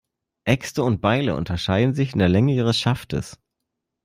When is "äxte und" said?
0.47-0.99